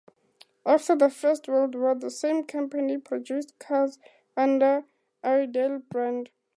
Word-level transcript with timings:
After 0.65 0.95
the 0.95 1.11
First 1.11 1.47
World 1.47 1.75
War, 1.75 1.93
the 1.93 2.09
same 2.09 2.43
company 2.45 2.97
produced 2.97 3.59
cars 3.59 3.99
under 4.35 4.85
Airedale 5.23 5.77
brand. 5.91 6.31